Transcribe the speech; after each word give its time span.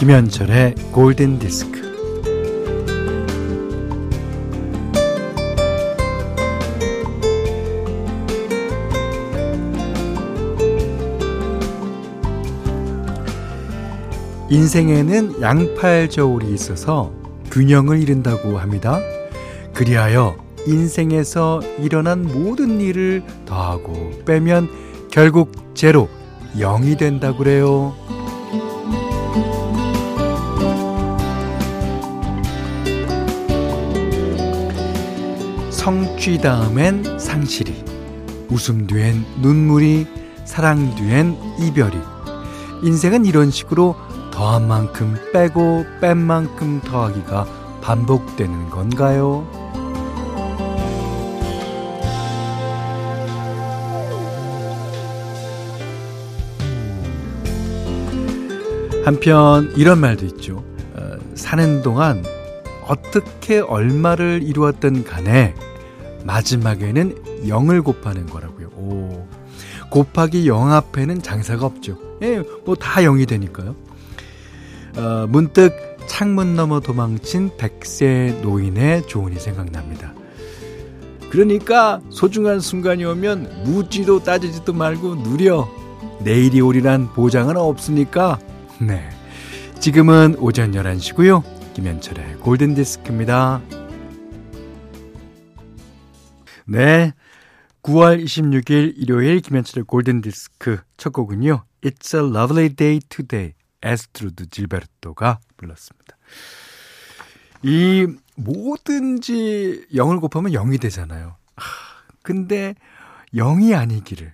김현철의 0.00 0.76
골든 0.92 1.38
디스크. 1.38 1.78
인생에는 14.48 15.42
양팔 15.42 16.08
저울이 16.08 16.50
있어서 16.54 17.12
균형을 17.50 18.00
이룬다고 18.00 18.56
합니다. 18.56 18.98
그리하여 19.74 20.34
인생에서 20.66 21.60
일어난 21.78 22.22
모든 22.22 22.80
일을 22.80 23.22
더하고 23.44 24.12
빼면 24.24 24.70
결국 25.10 25.52
제로, 25.74 26.08
0이 26.56 26.96
된다고 26.96 27.36
그래요. 27.36 27.94
성취 35.90 36.38
다음엔 36.38 37.18
상실이, 37.18 37.84
웃음 38.48 38.86
뒤엔 38.86 39.24
눈물이, 39.40 40.06
사랑 40.44 40.94
뒤엔 40.94 41.36
이별이. 41.58 41.98
인생은 42.84 43.24
이런 43.24 43.50
식으로 43.50 43.96
더한 44.32 44.68
만큼 44.68 45.16
빼고 45.32 45.84
뺀 46.00 46.16
만큼 46.16 46.80
더하기가 46.80 47.80
반복되는 47.82 48.70
건가요? 48.70 49.48
한편 59.04 59.72
이런 59.76 59.98
말도 59.98 60.24
있죠. 60.26 60.62
어, 60.94 61.16
사는 61.34 61.82
동안 61.82 62.22
어떻게 62.86 63.58
얼마를 63.58 64.40
이루었든 64.44 65.02
간에 65.02 65.56
마지막에는 66.24 67.14
0을 67.46 67.82
곱하는 67.84 68.26
거라고요. 68.26 68.68
오. 68.76 69.26
곱하기 69.90 70.46
0 70.46 70.70
앞에는 70.72 71.22
장사가 71.22 71.66
없죠. 71.66 71.98
예, 72.22 72.42
뭐 72.64 72.74
다 72.76 73.00
0이 73.02 73.26
되니까요. 73.28 73.74
어, 74.96 75.26
문득 75.28 75.72
창문 76.06 76.54
너머 76.56 76.80
도망친 76.80 77.52
백세 77.56 78.38
노인의 78.42 79.06
조언이 79.06 79.38
생각납니다. 79.38 80.12
그러니까 81.30 82.00
소중한 82.10 82.58
순간이 82.60 83.04
오면 83.04 83.62
묻지도 83.64 84.22
따지지도 84.22 84.72
말고 84.72 85.16
누려. 85.16 85.68
내일이 86.20 86.60
오리란 86.60 87.12
보장은 87.12 87.56
없으니까. 87.56 88.38
네. 88.80 89.08
지금은 89.78 90.36
오전 90.40 90.72
11시고요. 90.72 91.42
김현철의 91.74 92.36
골든디스크입니다. 92.40 93.60
네. 96.70 97.12
9월 97.82 98.22
26일 98.22 98.92
일요일 98.96 99.40
김현철의 99.40 99.86
골든디스크 99.86 100.78
첫 100.96 101.12
곡은요. 101.12 101.64
It's 101.82 102.14
a 102.14 102.20
lovely 102.24 102.68
day 102.68 103.00
today. 103.08 103.54
아스트루드 103.82 104.50
질베르토가 104.50 105.40
불렀습니다. 105.56 106.16
이 107.62 108.06
뭐든지 108.36 109.86
0을 109.92 110.20
곱하면 110.20 110.52
0이 110.52 110.80
되잖아요. 110.80 111.34
하, 111.56 111.64
근데 112.22 112.76
0이 113.34 113.76
아니기를 113.76 114.32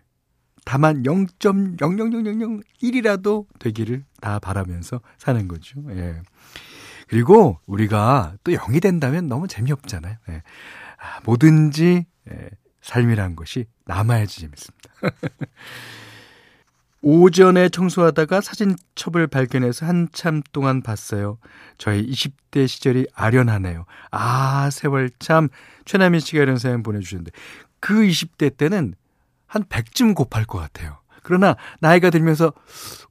다만 0.66 1.04
0.00001이라도 1.04 3.46
되기를 3.60 4.04
다 4.20 4.38
바라면서 4.40 5.00
사는 5.16 5.48
거죠. 5.48 5.82
예. 5.90 6.20
그리고 7.08 7.60
우리가 7.66 8.34
또 8.44 8.52
0이 8.52 8.82
된다면 8.82 9.26
너무 9.26 9.48
재미없잖아요. 9.48 10.16
예. 10.28 10.42
아, 10.98 11.20
뭐든지 11.24 12.04
예, 12.30 12.50
삶이란 12.80 13.36
것이 13.36 13.66
남아야지 13.84 14.40
재밌습니다. 14.40 14.90
오전에 17.02 17.68
청소하다가 17.68 18.40
사진첩을 18.40 19.28
발견해서 19.28 19.86
한참 19.86 20.42
동안 20.52 20.82
봤어요. 20.82 21.38
저희 21.78 22.04
20대 22.04 22.66
시절이 22.66 23.06
아련하네요. 23.14 23.84
아, 24.10 24.70
세월 24.70 25.10
참. 25.20 25.48
최남민 25.84 26.20
씨가 26.20 26.42
이런 26.42 26.58
사연 26.58 26.82
보내주셨는데, 26.82 27.30
그 27.78 27.94
20대 27.94 28.56
때는 28.56 28.94
한 29.46 29.62
100쯤 29.64 30.16
곱할 30.16 30.44
것 30.46 30.58
같아요. 30.58 30.98
그러나, 31.22 31.56
나이가 31.80 32.10
들면서 32.10 32.52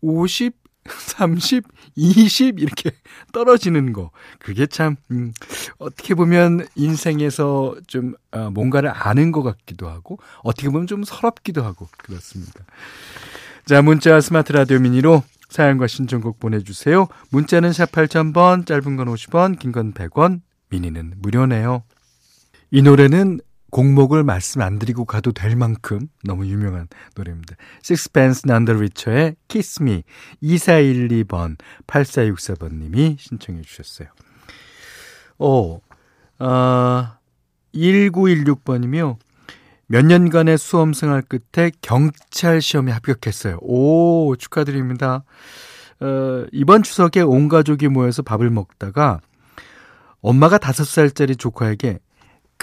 50, 0.01 0.53
30, 0.87 1.63
20 1.95 2.59
이렇게 2.59 2.91
떨어지는 3.33 3.94
거. 3.94 4.11
그게 4.39 4.66
참, 4.66 4.95
음, 5.11 5.33
어떻게 5.78 6.13
보면 6.13 6.67
인생에서 6.75 7.75
좀, 7.88 8.13
어, 8.31 8.50
뭔가를 8.51 8.91
아는 8.94 9.31
것 9.31 9.44
같기도 9.44 9.89
하고, 9.89 10.19
어떻게 10.44 10.69
보면 10.69 10.88
좀 10.88 11.03
서럽기도 11.03 11.63
하고, 11.63 11.88
그렇습니다. 11.97 12.66
자, 13.66 13.81
문자 13.81 14.19
스마트 14.22 14.51
라디오 14.51 14.79
미니로 14.79 15.23
사연과 15.50 15.88
신청곡 15.88 16.39
보내주세요. 16.39 17.07
문자는 17.29 17.72
샵 17.72 17.91
8000번, 17.91 18.66
짧은 18.66 18.95
건 18.97 19.07
50원, 19.07 19.57
긴 19.57 19.72
건 19.72 19.94
100원, 19.94 20.41
미니는 20.69 21.13
무료네요. 21.19 21.83
이 22.72 22.81
노래는 22.81 23.39
곡목을 23.75 24.24
말씀 24.24 24.62
안 24.62 24.80
드리고 24.80 25.03
가도 25.03 25.34
될 25.34 25.58
만큼 25.58 26.08
너무 26.24 26.47
유명한 26.47 26.88
노래입니다. 27.16 27.58
None 28.50 28.66
the 28.66 28.78
Richer의 28.78 29.36
Kiss 29.50 29.84
Me 29.84 30.03
2412번 30.41 31.58
8464번 31.86 32.75
님이 32.75 33.18
신청해 33.19 33.63
주셨어요. 33.63 34.08
어, 35.40 35.81
아, 36.40 37.18
1916번 37.74 38.86
이며 38.86 39.18
몇 39.88 40.06
년간의 40.06 40.57
수험 40.57 40.94
생활 40.94 41.22
끝에 41.22 41.72
경찰 41.81 42.62
시험에 42.62 42.94
합격했어요. 42.94 43.57
오, 43.59 44.38
축하드립니다. 44.38 45.25
어, 46.00 46.46
이번 46.53 46.81
추석에 46.81 47.19
온 47.19 47.50
가족이 47.50 47.90
모여서 47.90 48.22
밥을 48.22 48.50
먹다가 48.52 49.19
엄마가 50.22 50.59
다섯 50.59 50.86
살짜리 50.86 51.36
조카에게 51.36 52.00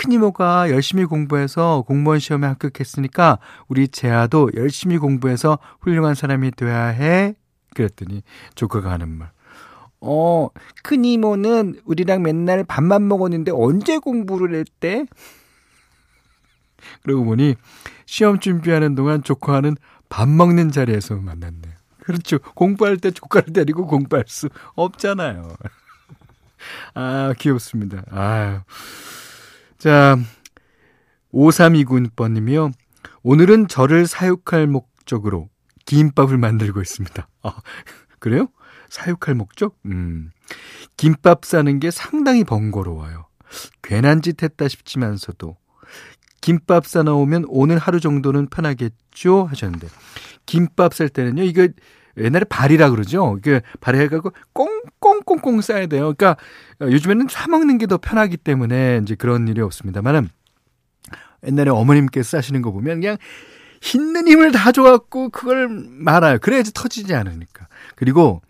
큰이모가 0.03 0.71
열심히 0.71 1.05
공부해서 1.05 1.85
공무원 1.87 2.19
시험에 2.19 2.47
합격했으니까 2.49 3.39
우리 3.69 3.87
재아도 3.87 4.51
열심히 4.57 4.99
공부해서 4.99 5.59
훌륭한 5.81 6.15
사람이 6.17 6.51
돼야 6.53 6.87
해. 6.87 7.35
그랬더니 7.75 8.23
조카가 8.57 8.91
하는 8.91 9.09
말. 9.09 9.31
어, 10.01 10.49
큰이모는 10.83 11.81
우리랑 11.85 12.23
맨날 12.23 12.65
밥만 12.65 13.07
먹었는데 13.07 13.53
언제 13.55 13.99
공부를 13.99 14.57
했대? 14.57 15.07
그러고 17.05 17.25
보니 17.25 17.55
시험 18.05 18.41
준비하는 18.41 18.97
동안 18.97 19.23
조카는 19.23 19.77
밥 20.09 20.29
먹는 20.29 20.73
자리에서 20.73 21.15
만났네요. 21.15 21.73
그렇죠. 22.01 22.41
공부할 22.41 22.97
때 22.97 23.13
조카를 23.13 23.53
데리고 23.53 23.87
공부할 23.87 24.25
수 24.27 24.49
없잖아요. 24.75 25.55
아, 26.95 27.33
귀엽습니다. 27.39 28.03
아유. 28.11 28.59
자, 29.83 30.17
5329번님이요. 31.35 32.73
오늘은 33.25 33.67
저를 33.67 34.07
사육할 34.07 34.69
목적으로 34.69 35.49
김밥을 35.87 36.39
만들고 36.39 36.81
있습니다. 36.81 37.27
아, 37.43 37.53
그래요? 38.21 38.47
사육할 38.91 39.35
목적? 39.35 39.77
음. 39.87 40.31
김밥 40.97 41.45
싸는 41.45 41.81
게 41.81 41.91
상당히 41.91 42.45
번거로워요. 42.45 43.27
괜한 43.83 44.23
짓 44.23 44.45
했다 44.45 44.69
싶지만서도 44.69 45.57
김밥 46.41 46.87
싸나오면 46.87 47.47
오늘 47.49 47.79
하루 47.79 47.99
정도는 47.99 48.51
편하겠죠? 48.51 49.47
하셨는데. 49.47 49.89
김밥 50.47 50.95
쌀 50.95 51.09
때는요, 51.09 51.43
이거 51.43 51.67
옛날에 52.19 52.45
발이라 52.45 52.91
그러죠? 52.91 53.37
이게 53.39 53.63
발에 53.81 53.99
해가지고 54.01 54.33
꽁꽁꽁꽁 54.53 55.61
싸야 55.61 55.87
돼요. 55.87 56.13
그러니까 56.15 56.37
요즘에는 56.81 57.27
사 57.31 57.49
먹는 57.49 57.79
게 57.79 57.87
더 57.87 57.99
편하기 57.99 58.37
때문에 58.39 59.01
이제 59.03 59.15
그런 59.15 59.49
일이 59.49 59.61
없습니다만은 59.61 60.29
옛날에 61.47 61.71
어머님께서 61.71 62.37
싸시는 62.37 62.63
거 62.63 62.71
보면 62.71 63.01
그냥 63.01 63.17
힘든 63.81 64.29
힘을 64.29 64.53
다 64.53 64.71
줘갖고 64.73 65.31
그걸 65.31 65.69
말아요. 65.69 66.39
그래야지 66.39 66.73
터지지 66.73 67.15
않으니까. 67.15 67.67
그리고 67.97 68.43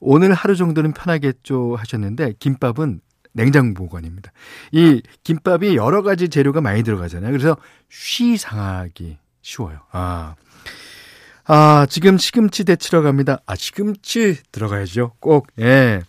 오늘 0.00 0.32
하루 0.32 0.56
정도는 0.56 0.92
편하겠죠 0.92 1.76
하셨는데 1.76 2.34
김밥은 2.38 3.00
냉장 3.32 3.74
보관입니다. 3.74 4.32
이 4.72 5.02
김밥이 5.24 5.76
여러 5.76 6.02
가지 6.02 6.28
재료가 6.28 6.60
많이 6.60 6.82
들어가잖아요. 6.82 7.30
그래서 7.30 7.56
쉬 7.90 8.36
상하기 8.36 9.18
쉬워요. 9.42 9.80
아. 9.92 10.34
아, 11.52 11.84
지금 11.90 12.16
시금치 12.16 12.62
데치러 12.62 13.02
갑니다. 13.02 13.40
아, 13.44 13.56
시금치 13.56 14.36
들어가야죠. 14.52 15.14
꼭. 15.18 15.48
예. 15.58 16.00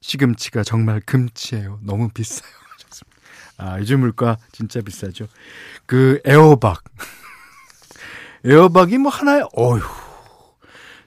시금치가 0.00 0.62
정말 0.62 1.02
금치예요. 1.04 1.78
너무 1.82 2.08
비싸요. 2.08 2.48
아, 3.58 3.78
요즘 3.80 4.00
물가 4.00 4.38
진짜 4.50 4.80
비싸죠. 4.80 5.26
그 5.84 6.22
에어박. 6.24 6.82
에어박이 8.46 8.96
뭐 8.96 9.12
하나에 9.12 9.42
어휴. 9.52 9.82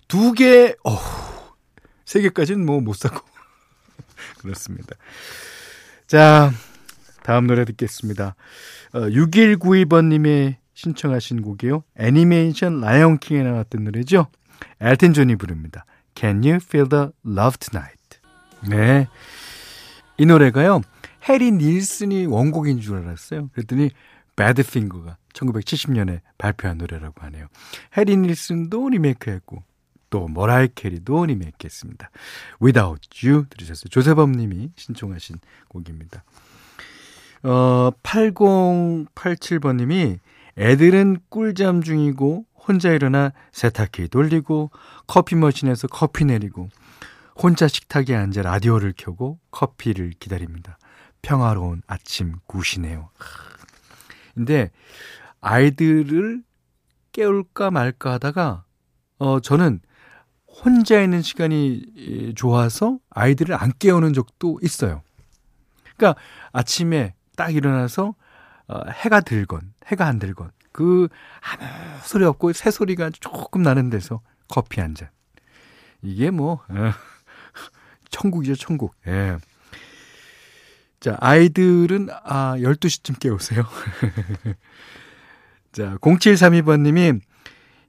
두 0.07 0.33
개, 0.33 0.75
어휴. 0.83 0.99
세 2.05 2.21
개까지는 2.21 2.63
뭐 2.63 2.81
못 2.81 2.93
사고. 2.95 3.19
그렇습니다. 4.43 4.95
자, 6.05 6.51
다음 7.23 7.47
노래 7.47 7.65
듣겠습니다. 7.65 8.35
어, 8.93 8.99
6192번님의 8.99 10.57
신청하신 10.73 11.41
곡이요. 11.41 11.83
애니메이션 11.97 12.81
라이온킹에 12.81 13.43
나왔던 13.43 13.83
노래죠. 13.83 14.27
엘튼 14.79 15.13
존이 15.13 15.35
부릅니다. 15.35 15.85
Can 16.15 16.43
you 16.43 16.55
feel 16.55 16.87
the 16.87 17.09
love 17.25 17.57
tonight? 17.59 18.19
네. 18.67 19.07
이 20.17 20.25
노래가요. 20.25 20.81
해리 21.27 21.51
닐슨이 21.51 22.25
원곡인 22.25 22.81
줄 22.81 22.97
알았어요. 22.97 23.49
그랬더니 23.53 23.91
배드핑거가 24.35 25.17
1970년에 25.33 26.21
발표한 26.37 26.77
노래라고 26.77 27.21
하네요. 27.21 27.47
해리 27.97 28.17
닐슨도 28.17 28.89
리메이크했고 28.89 29.63
또 30.09 30.27
머라이 30.27 30.69
캐리도 30.75 31.25
리메이크했습니다. 31.25 32.09
Without 32.61 33.07
You 33.25 33.45
들으셨어요. 33.49 33.89
조세범 33.89 34.33
님이 34.33 34.69
신청하신 34.75 35.37
곡입니다. 35.69 36.23
어, 37.43 37.91
8087번 38.03 39.77
님이 39.77 40.19
애들은 40.57 41.17
꿀잠 41.29 41.81
중이고 41.81 42.45
혼자 42.55 42.91
일어나 42.91 43.33
세탁기 43.51 44.09
돌리고 44.09 44.71
커피 45.07 45.35
머신에서 45.35 45.87
커피 45.87 46.25
내리고 46.25 46.69
혼자 47.35 47.67
식탁에 47.67 48.15
앉아 48.15 48.43
라디오를 48.43 48.93
켜고 48.95 49.39
커피를 49.51 50.11
기다립니다. 50.19 50.77
평화로운 51.21 51.81
아침 51.87 52.35
구시네요. 52.45 53.09
근데 54.33 54.71
아이들을 55.41 56.43
깨울까 57.11 57.71
말까 57.71 58.13
하다가 58.13 58.65
어 59.19 59.39
저는 59.39 59.79
혼자 60.47 61.01
있는 61.01 61.21
시간이 61.21 62.33
좋아서 62.35 62.99
아이들을 63.09 63.55
안 63.55 63.71
깨우는 63.77 64.13
적도 64.13 64.59
있어요. 64.61 65.01
그러니까 65.95 66.19
아침에 66.51 67.15
딱 67.35 67.53
일어나서 67.55 68.15
어, 68.67 68.81
해가 68.89 69.21
들건 69.21 69.73
해가 69.87 70.07
안 70.07 70.19
들건 70.19 70.51
그 70.71 71.07
아무 71.41 71.63
소리 72.03 72.25
없고 72.25 72.53
새 72.53 72.71
소리가 72.71 73.11
조금 73.19 73.61
나는 73.61 73.89
데서 73.89 74.21
커피 74.49 74.81
한 74.81 74.95
잔. 74.95 75.09
이게 76.01 76.31
뭐 76.31 76.61
어, 76.67 76.67
천국이죠, 78.09 78.55
천국. 78.55 78.95
예. 79.07 79.37
자, 80.99 81.17
아이들은 81.19 82.09
아 82.23 82.55
12시쯤 82.57 83.19
깨우세요. 83.19 83.63
자, 85.73 85.97
0732번 85.97 86.81
님이 86.81 87.13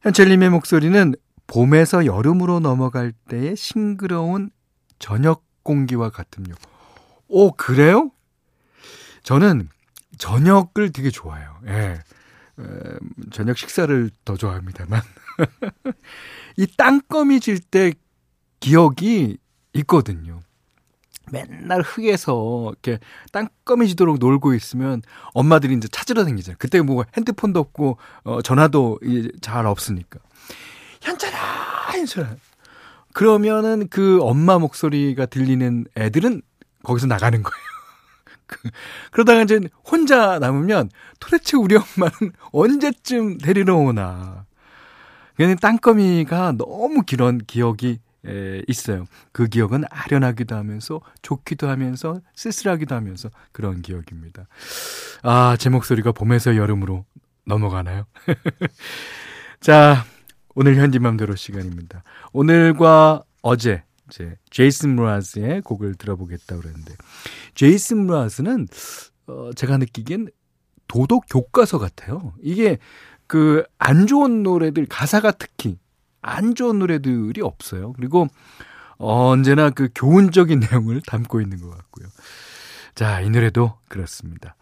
현철 0.02 0.28
님의 0.28 0.50
목소리는 0.50 1.14
봄에서 1.46 2.06
여름으로 2.06 2.60
넘어갈 2.60 3.12
때의 3.28 3.56
싱그러운 3.56 4.50
저녁 4.98 5.44
공기와 5.62 6.10
같음요. 6.10 6.54
오, 7.28 7.52
그래요? 7.52 8.10
저는 9.22 9.68
저녁을 10.18 10.92
되게 10.92 11.10
좋아해요. 11.10 11.58
예. 11.68 11.72
에, 11.72 12.64
저녁 13.32 13.58
식사를 13.58 14.10
더 14.24 14.36
좋아합니다만. 14.36 15.00
이 16.56 16.66
땅거미 16.76 17.40
질 17.40 17.58
때 17.60 17.92
기억이 18.60 19.36
있거든요. 19.74 20.40
맨날 21.32 21.80
흙에서 21.82 22.70
이렇게 22.70 22.98
땅거미 23.32 23.88
지도록 23.88 24.18
놀고 24.18 24.54
있으면 24.54 25.02
엄마들이 25.32 25.74
이제 25.74 25.88
찾으러 25.90 26.24
다니잖아요. 26.24 26.56
그때 26.58 26.80
뭐 26.80 27.04
핸드폰도 27.16 27.58
없고 27.60 27.98
어, 28.24 28.42
전화도 28.42 29.00
잘 29.40 29.66
없으니까. 29.66 30.20
현철아, 31.00 31.36
현철아. 31.92 32.36
그러면은 33.12 33.88
그 33.88 34.18
엄마 34.22 34.58
목소리가 34.58 35.26
들리는 35.26 35.86
애들은 35.96 36.42
거기서 36.82 37.06
나가는 37.06 37.42
거예요. 37.42 37.73
그, 38.46 38.70
그러다가 39.10 39.42
이제 39.42 39.60
혼자 39.84 40.38
남으면 40.38 40.90
도대체 41.20 41.56
우리 41.56 41.76
엄마는 41.76 42.32
언제쯤 42.52 43.38
데리러 43.38 43.76
오나. 43.76 44.46
그냥 45.36 45.56
땅거미가 45.56 46.52
너무 46.58 47.02
길은 47.02 47.42
기억이 47.46 47.98
에, 48.26 48.62
있어요. 48.68 49.06
그 49.32 49.48
기억은 49.48 49.84
아련하기도 49.90 50.54
하면서 50.54 51.00
좋기도 51.22 51.68
하면서 51.68 52.20
쓸쓸하기도 52.34 52.94
하면서 52.94 53.30
그런 53.52 53.82
기억입니다. 53.82 54.46
아, 55.22 55.56
제 55.58 55.68
목소리가 55.68 56.12
봄에서 56.12 56.56
여름으로 56.56 57.04
넘어가나요? 57.44 58.06
자, 59.60 60.04
오늘 60.54 60.76
현지맘대로 60.76 61.36
시간입니다. 61.36 62.02
오늘과 62.32 63.24
어제 63.42 63.82
이제 64.14 64.36
제이슨 64.50 64.94
무라즈의 64.94 65.62
곡을 65.62 65.96
들어보겠다 65.96 66.56
그랬는데 66.56 66.94
제이슨 67.54 68.06
무라즈는 68.06 68.68
어, 69.26 69.50
제가 69.56 69.78
느끼기엔 69.78 70.28
도덕 70.86 71.24
교과서 71.28 71.78
같아요. 71.78 72.34
이게 72.40 72.78
그 73.26 73.64
안 73.78 74.06
좋은 74.06 74.42
노래들 74.42 74.86
가사가 74.86 75.32
특히 75.32 75.78
안 76.22 76.54
좋은 76.54 76.78
노래들이 76.78 77.40
없어요. 77.42 77.92
그리고 77.92 78.28
언제나 78.96 79.70
그 79.70 79.88
교훈적인 79.94 80.60
내용을 80.70 81.00
담고 81.02 81.40
있는 81.40 81.60
것 81.60 81.70
같고요. 81.70 82.08
자, 82.94 83.20
이 83.20 83.28
노래도 83.28 83.74
그렇습니다. 83.88 84.56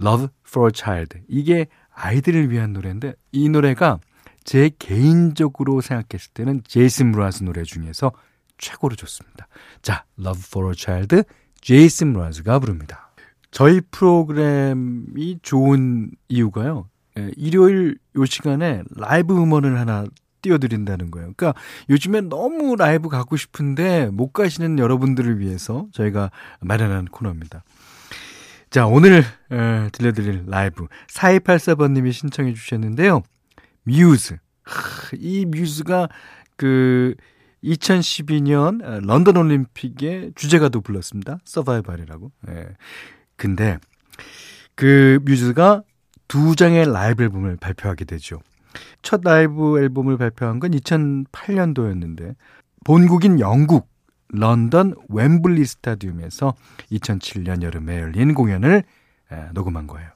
Love 0.00 0.28
for 0.46 0.68
a 0.68 0.72
Child. 0.74 1.20
이게 1.28 1.66
아이들을 1.92 2.50
위한 2.50 2.72
노래인데 2.72 3.14
이 3.32 3.48
노래가 3.48 3.98
제 4.44 4.70
개인적으로 4.78 5.80
생각했을 5.80 6.32
때는 6.34 6.62
제이슨 6.66 7.12
브라즈 7.12 7.44
노래 7.44 7.62
중에서 7.62 8.12
최고로 8.58 8.96
좋습니다. 8.96 9.48
자, 9.82 10.04
Love 10.18 10.42
for 10.46 10.70
a 10.70 10.74
Child, 10.76 11.22
제이슨 11.60 12.12
므라즈가 12.12 12.58
부릅니다. 12.58 13.10
저희 13.50 13.80
프로그램이 13.90 15.38
좋은 15.42 16.10
이유가요. 16.28 16.88
예, 17.18 17.30
일요일 17.36 17.98
요 18.16 18.24
시간에 18.24 18.82
라이브 18.96 19.34
음원을 19.40 19.78
하나 19.78 20.06
띄워드린다는 20.42 21.10
거예요. 21.10 21.32
그러니까 21.36 21.58
요즘에 21.88 22.20
너무 22.22 22.76
라이브 22.76 23.08
가고 23.08 23.36
싶은데 23.36 24.10
못 24.12 24.32
가시는 24.32 24.78
여러분들을 24.78 25.38
위해서 25.38 25.86
저희가 25.92 26.30
마련한 26.60 27.06
코너입니다. 27.06 27.64
자, 28.70 28.86
오늘 28.86 29.24
에, 29.52 29.88
들려드릴 29.92 30.44
라이브 30.48 30.86
4284번님이 31.08 32.12
신청해 32.12 32.54
주셨는데요. 32.54 33.22
뮤즈. 33.84 34.36
이 35.14 35.46
뮤즈가 35.46 36.08
그 36.56 37.14
2012년 37.64 39.04
런던 39.06 39.36
올림픽의 39.36 40.32
주제가도 40.34 40.82
불렀습니다. 40.82 41.38
Survival이라고. 41.44 42.30
예. 42.50 42.68
근데 43.36 43.78
그 44.74 45.18
뮤즈가 45.24 45.82
두 46.28 46.54
장의 46.56 46.92
라이브 46.92 47.22
앨범을 47.22 47.56
발표하게 47.56 48.04
되죠. 48.04 48.40
첫 49.02 49.22
라이브 49.24 49.78
앨범을 49.80 50.18
발표한 50.18 50.60
건 50.60 50.72
2008년도였는데 50.72 52.34
본국인 52.84 53.40
영국 53.40 53.88
런던 54.28 54.94
웸블리 55.08 55.64
스타디움에서 55.64 56.54
2007년 56.90 57.62
여름에 57.62 58.00
열린 58.00 58.34
공연을 58.34 58.82
녹음한 59.52 59.86
거예요. 59.86 60.10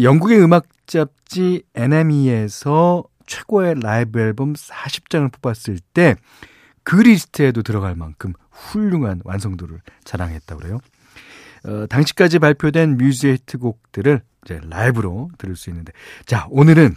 영국의 0.00 0.42
음악 0.42 0.66
잡지 0.86 1.62
NME에서 1.74 3.04
최고의 3.26 3.76
라이브 3.80 4.20
앨범 4.20 4.54
40장을 4.54 5.30
뽑았을 5.32 5.78
때 5.92 6.16
그 6.84 6.96
리스트에도 6.96 7.62
들어갈 7.62 7.96
만큼 7.96 8.34
훌륭한 8.50 9.22
완성도를 9.24 9.80
자랑했다고 10.04 10.60
그래요. 10.60 10.78
어, 11.64 11.86
당시까지 11.88 12.38
발표된 12.38 12.98
뮤즈의 12.98 13.34
히트곡들을 13.34 14.20
이제 14.44 14.60
라이브로 14.68 15.30
들을 15.38 15.56
수 15.56 15.70
있는데 15.70 15.92
자 16.26 16.46
오늘은 16.50 16.94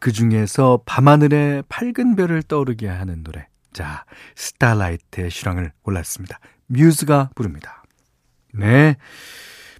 그 0.00 0.10
중에서 0.12 0.82
밤하늘의 0.86 1.64
밝은 1.68 2.16
별을 2.16 2.42
떠오르게 2.42 2.88
하는 2.88 3.22
노래. 3.22 3.46
자, 3.72 4.04
Starlight의 4.34 5.30
실황을 5.30 5.72
골랐습니다. 5.82 6.40
뮤즈가 6.66 7.30
부릅니다. 7.36 7.84
네. 8.52 8.96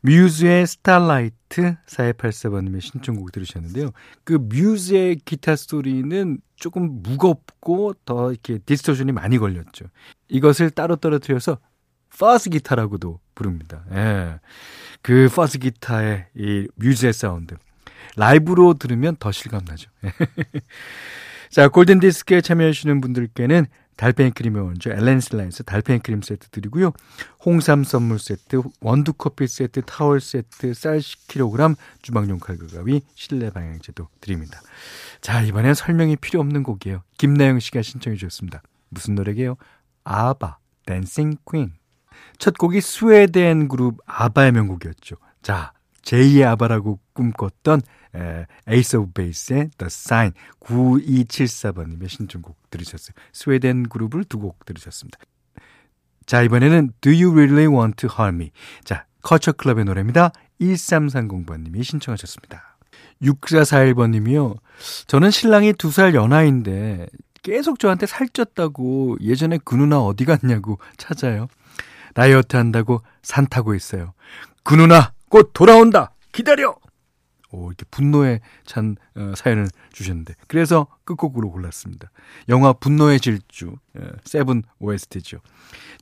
뮤즈의 0.02 0.66
Starlight 0.66 1.76
4284번님의 1.86 2.80
신청곡 2.80 3.32
들으셨는데요. 3.32 3.90
그 4.24 4.34
뮤즈의 4.34 5.16
기타 5.24 5.56
소리는 5.56 6.38
조금 6.56 7.02
무겁고 7.02 7.94
더 8.04 8.32
이렇게 8.32 8.58
distortion이 8.58 9.12
많이 9.12 9.38
걸렸죠. 9.38 9.86
이것을 10.28 10.70
따로 10.70 10.96
떨어뜨려서 10.96 11.58
fuzz 12.18 12.50
기타라고도 12.50 13.20
부릅니다. 13.34 13.84
예. 13.92 14.40
그 15.02 15.28
fuzz 15.34 15.58
기타의 15.58 16.26
이 16.36 16.68
뮤즈의 16.76 17.12
사운드. 17.12 17.56
라이브로 18.16 18.74
들으면 18.74 19.16
더 19.18 19.32
실감나죠. 19.32 19.90
자, 21.50 21.68
골든디스크에 21.68 22.40
참여해주시는 22.42 23.00
분들께는 23.00 23.66
달팽이 23.96 24.30
크림의 24.30 24.62
원조 24.62 24.90
엘렌실라에서 24.90 25.62
달팽이 25.62 25.98
크림 25.98 26.22
세트 26.22 26.48
드리고요. 26.48 26.92
홍삼 27.44 27.84
선물 27.84 28.18
세트, 28.18 28.62
원두 28.80 29.12
커피 29.12 29.46
세트, 29.46 29.82
타월 29.82 30.20
세트, 30.20 30.72
쌀 30.74 30.98
10kg, 30.98 31.76
주방용 32.02 32.38
칼과 32.38 32.66
가위, 32.68 33.02
실내 33.14 33.50
방향제도 33.50 34.08
드립니다. 34.20 34.60
자, 35.20 35.42
이번엔 35.42 35.74
설명이 35.74 36.16
필요 36.16 36.40
없는 36.40 36.62
곡이에요. 36.62 37.02
김나영 37.18 37.60
씨가 37.60 37.82
신청해 37.82 38.16
주셨습니다. 38.16 38.62
무슨 38.88 39.14
노래게요? 39.14 39.56
아바, 40.04 40.58
Dancing 40.86 41.36
Queen. 41.50 41.74
첫 42.38 42.56
곡이 42.56 42.80
스웨덴 42.80 43.68
그룹 43.68 43.98
아바의 44.06 44.52
명곡이었죠. 44.52 45.16
자, 45.42 45.72
제2의 46.02 46.46
아바라고 46.46 46.98
꿈꿨던 47.14 47.82
에, 48.16 48.46
에이스 48.66 48.96
오브 48.96 49.12
베이스의 49.12 49.70
The 49.78 49.86
Sign 49.86 50.32
9274번님의 50.60 52.08
신청곡 52.08 52.56
들으셨어요. 52.70 53.14
스웨덴 53.32 53.88
그룹을 53.88 54.24
두 54.24 54.38
곡 54.40 54.64
들으셨습니다. 54.64 55.18
자, 56.26 56.42
이번에는 56.42 56.92
Do 57.00 57.12
You 57.12 57.32
Really 57.32 57.66
Want 57.66 57.96
to 58.06 58.08
Hurt 58.16 58.36
Me? 58.36 58.50
자, 58.84 59.04
커처 59.22 59.52
클럽의 59.52 59.84
노래입니다. 59.84 60.32
1330번님이 60.60 61.82
신청하셨습니다. 61.84 62.76
6441번님이요. 63.22 64.56
저는 65.06 65.30
신랑이 65.30 65.72
두 65.74 65.90
살 65.90 66.14
연하인데 66.14 67.06
계속 67.42 67.78
저한테 67.78 68.06
살쪘다고 68.06 69.20
예전에 69.22 69.58
그 69.64 69.74
누나 69.74 70.00
어디 70.00 70.24
갔냐고 70.24 70.78
찾아요. 70.96 71.48
다이어트 72.14 72.56
한다고 72.56 73.02
산 73.22 73.46
타고 73.46 73.74
있어요. 73.74 74.12
그 74.62 74.74
누나 74.74 75.12
곧 75.30 75.52
돌아온다. 75.54 76.12
기다려. 76.32 76.76
오, 77.52 77.68
이렇게 77.68 77.84
분노에 77.90 78.40
찬 78.64 78.96
어, 79.16 79.32
사연을 79.34 79.68
주셨는데 79.92 80.34
그래서 80.46 80.86
끝곡으로 81.04 81.50
골랐습니다. 81.50 82.10
영화 82.48 82.72
분노의 82.72 83.18
질주 83.20 83.76
어, 83.98 84.08
세븐 84.24 84.62
OST죠. 84.78 85.38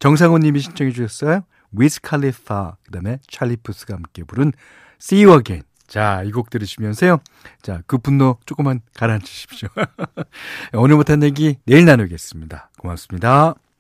정상훈 0.00 0.40
님이 0.40 0.58
신청해 0.60 0.92
주셨어요. 0.92 1.42
위스 1.72 2.00
칼리파 2.00 2.76
그다음에 2.84 3.18
찰리 3.28 3.56
푸스가 3.56 3.94
함께 3.94 4.24
부른 4.24 4.52
See 5.00 5.24
You 5.24 5.38
Again. 5.38 5.62
자, 5.86 6.22
이 6.22 6.30
곡 6.32 6.50
들으시면서요. 6.50 7.18
자, 7.62 7.82
그 7.86 7.96
분노 7.96 8.38
조금만 8.44 8.80
가라앉히십시오. 8.94 9.68
오늘 10.74 10.96
못한 10.96 11.22
얘기 11.22 11.56
내일 11.64 11.86
나누겠습니다. 11.86 12.70
고맙습니다. 12.78 13.54